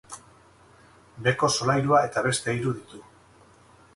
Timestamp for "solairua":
1.57-2.01